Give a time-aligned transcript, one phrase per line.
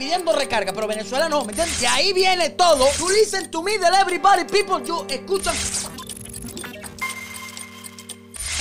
[0.00, 1.80] pidiendo recarga, pero Venezuela no, ¿me entiendes?
[1.80, 2.86] De ahí viene todo.
[2.98, 5.54] You listen to me, del everybody people, you escuchan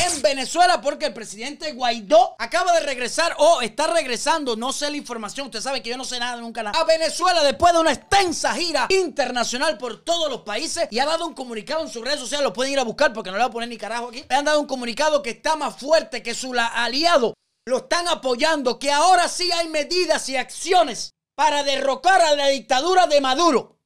[0.00, 4.96] en Venezuela porque el presidente Guaidó acaba de regresar o está regresando, no sé la
[4.96, 7.92] información, usted sabe que yo no sé nada nunca nada, a Venezuela después de una
[7.92, 12.20] extensa gira internacional por todos los países y ha dado un comunicado en sus redes
[12.20, 14.24] sociales, lo pueden ir a buscar porque no le voy a poner ni carajo aquí,
[14.28, 17.34] le han dado un comunicado que está más fuerte que su aliado,
[17.66, 23.06] lo están apoyando, que ahora sí hay medidas y acciones para derrocar a la dictadura
[23.06, 23.76] de Maduro.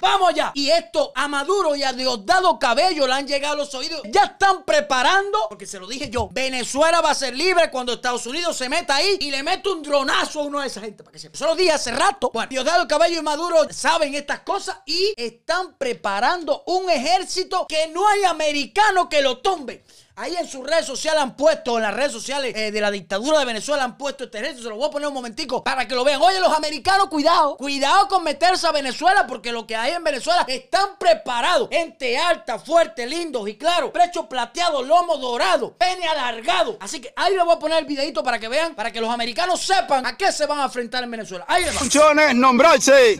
[0.00, 0.52] Vamos ya.
[0.54, 4.02] Y esto a Maduro y a Diosdado Cabello le han llegado los oídos.
[4.04, 8.24] Ya están preparando, porque se lo dije yo, Venezuela va a ser libre cuando Estados
[8.26, 11.02] Unidos se meta ahí y le mete un dronazo a uno de esa gente.
[11.02, 11.26] Para que se...
[11.26, 12.30] Eso lo dije hace rato.
[12.48, 18.22] Diosdado Cabello y Maduro saben estas cosas y están preparando un ejército que no hay
[18.22, 19.84] americano que lo tumbe.
[20.14, 23.38] Ahí en sus redes sociales han puesto, en las redes sociales eh, de la dictadura
[23.38, 24.64] de Venezuela han puesto este ejército.
[24.64, 26.20] Se lo voy a poner un momentico para que lo vean.
[26.20, 27.56] Oye, los americanos, cuidado.
[27.56, 31.70] Cuidado con meterse a Venezuela porque lo que hay en Venezuela están preparados.
[31.70, 33.90] Gente alta, fuerte, lindos y claro.
[33.90, 36.76] Precho plateado, lomo dorado, pene alargado.
[36.80, 39.08] Así que ahí les voy a poner el videito para que vean, para que los
[39.08, 41.46] americanos sepan a qué se van a enfrentar en Venezuela.
[41.48, 41.78] Ahí les va.
[41.78, 43.18] Funciones, nombrarse.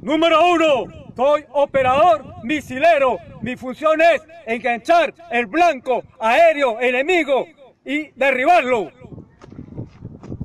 [0.00, 0.97] Número uno.
[1.18, 3.18] Soy operador misilero.
[3.42, 7.44] Mi función es enganchar el blanco aéreo enemigo
[7.84, 8.92] y derribarlo.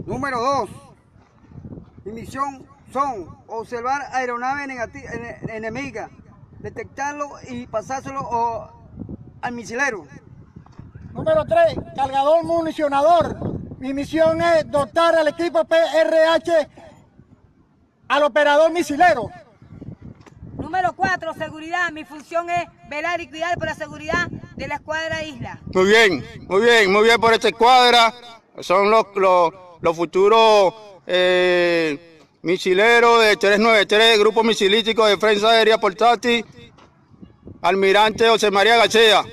[0.07, 0.69] Número 2.
[2.05, 4.67] Mi misión son observar aeronaves
[5.47, 6.09] enemigas,
[6.57, 8.73] detectarlo y pasárselo
[9.43, 10.07] al misilero.
[11.11, 11.75] Número 3.
[11.95, 13.77] Cargador municionador.
[13.77, 16.67] Mi misión es dotar al equipo PRH
[18.07, 19.29] al operador misilero.
[20.73, 21.91] Número cuatro, seguridad.
[21.91, 25.59] Mi función es velar y cuidar por la seguridad de la escuadra Isla.
[25.71, 28.11] Muy bien, muy bien, muy bien por esta escuadra.
[28.59, 30.73] Son los, los, futuros
[31.05, 36.43] eh, misileros de 393, Grupo Misilístico de Defensa Aérea Portátil,
[37.61, 39.23] Almirante José María García.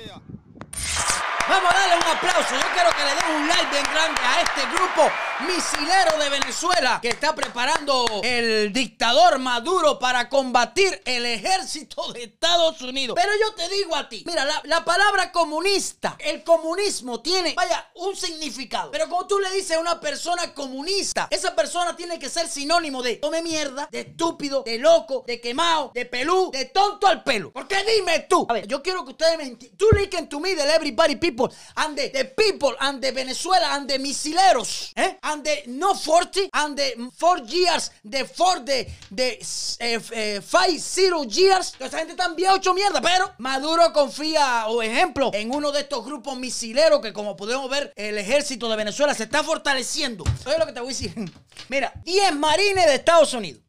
[1.49, 2.55] Vamos a darle un aplauso.
[2.55, 5.09] Yo quiero que le den un like bien grande a este grupo
[5.47, 12.81] misilero de Venezuela que está preparando el dictador Maduro para combatir el ejército de Estados
[12.81, 13.17] Unidos.
[13.19, 18.15] Pero yo te digo a ti, mira, la, palabra comunista, el comunismo tiene, vaya, un
[18.15, 18.91] significado.
[18.91, 23.01] Pero como tú le dices a una persona comunista, esa persona tiene que ser sinónimo
[23.01, 27.51] de tome mierda, de estúpido, de loco, de quemado, de pelú, de tonto al pelo.
[27.51, 29.77] Porque dime tú, a ver, yo quiero que ustedes me entiendan.
[29.77, 31.97] Tú listen to me del everybody people and
[32.35, 35.17] people and the Venezuela and the misileros, ¿eh?
[35.21, 39.39] and the no 40 and the 4 years, the 4 de, de
[39.79, 41.73] eh, eh, five zero years.
[41.79, 46.37] Esa gente también ocho mierda, pero Maduro confía, o ejemplo, en uno de estos grupos
[46.37, 50.23] misileros que como podemos ver, el ejército de Venezuela se está fortaleciendo.
[50.45, 51.13] Oye lo que te voy a decir.
[51.69, 53.61] Mira, 10 marines de Estados Unidos.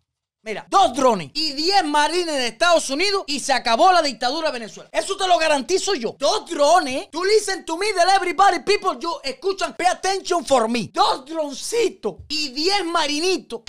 [0.44, 4.58] Mira, dos drones y 10 marines de Estados Unidos y se acabó la dictadura de
[4.58, 4.90] Venezuela.
[4.92, 6.16] Eso te lo garantizo yo.
[6.18, 7.06] Dos drones.
[7.12, 8.98] You listen to me, del everybody people.
[9.00, 10.90] You escuchan, pay attention for me.
[10.92, 13.60] Dos droncitos y 10 marinitos.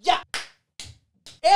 [0.00, 0.22] Ya.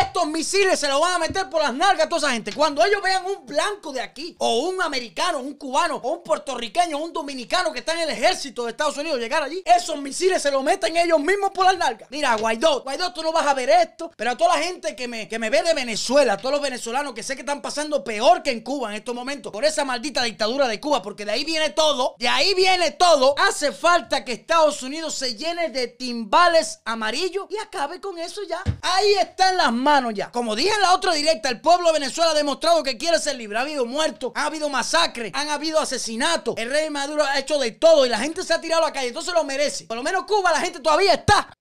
[0.01, 2.53] Estos misiles se los van a meter por las nalgas a toda esa gente.
[2.53, 6.97] Cuando ellos vean un blanco de aquí, o un americano, un cubano, o un puertorriqueño,
[6.97, 10.41] o un dominicano que está en el ejército de Estados Unidos llegar allí, esos misiles
[10.41, 12.09] se los meten ellos mismos por las nalgas.
[12.11, 15.09] Mira, Guaidó, Guaidó, tú no vas a ver esto, pero a toda la gente que
[15.09, 18.03] me, que me ve de Venezuela, a todos los venezolanos que sé que están pasando
[18.03, 21.33] peor que en Cuba en estos momentos, por esa maldita dictadura de Cuba, porque de
[21.33, 25.89] ahí viene todo, de ahí viene todo, hace falta que Estados Unidos se llene de
[25.89, 28.63] timbales amarillos y acabe con eso ya.
[28.83, 30.31] Ahí están las manos ya.
[30.31, 33.37] Como dije en la otra directa, el pueblo de Venezuela ha demostrado que quiere ser
[33.37, 33.59] libre.
[33.59, 36.55] Ha habido muertos, ha habido masacres, han habido asesinatos.
[36.57, 38.93] El rey Maduro ha hecho de todo y la gente se ha tirado a la
[38.93, 39.09] calle.
[39.09, 39.85] Entonces lo merece.
[39.85, 41.53] Por lo menos Cuba, la gente todavía está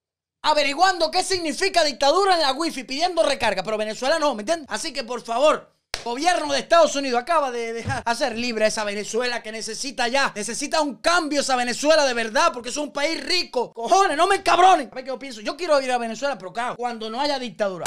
[0.44, 3.64] averiguando qué significa dictadura en la wifi, pidiendo recarga.
[3.64, 4.68] Pero Venezuela no, ¿me entiendes?
[4.70, 8.84] Así que por favor, gobierno de Estados Unidos acaba de dejar hacer libre a esa
[8.84, 10.32] Venezuela que necesita ya.
[10.36, 13.74] Necesita un cambio esa Venezuela de verdad porque es un país rico.
[13.74, 14.90] Cojones, no me cabronen.
[14.92, 15.42] A ver qué yo pienso.
[15.42, 17.86] Yo quiero ir a Venezuela, pero claro, cuando no haya dictadura.